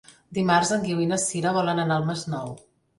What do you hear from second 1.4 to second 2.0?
volen